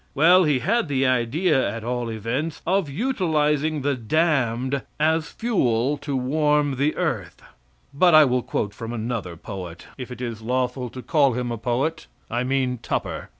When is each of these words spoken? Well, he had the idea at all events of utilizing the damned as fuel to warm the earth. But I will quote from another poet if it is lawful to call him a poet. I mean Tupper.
Well, 0.15 0.45
he 0.45 0.57
had 0.57 0.87
the 0.87 1.05
idea 1.05 1.69
at 1.75 1.83
all 1.83 2.09
events 2.09 2.63
of 2.65 2.89
utilizing 2.89 3.83
the 3.83 3.93
damned 3.93 4.81
as 4.99 5.27
fuel 5.29 5.95
to 5.99 6.15
warm 6.17 6.77
the 6.77 6.95
earth. 6.95 7.43
But 7.93 8.15
I 8.15 8.25
will 8.25 8.41
quote 8.41 8.73
from 8.73 8.93
another 8.93 9.37
poet 9.37 9.85
if 9.99 10.09
it 10.09 10.19
is 10.19 10.41
lawful 10.41 10.89
to 10.89 11.03
call 11.03 11.33
him 11.33 11.51
a 11.51 11.57
poet. 11.59 12.07
I 12.31 12.43
mean 12.43 12.79
Tupper. 12.81 13.29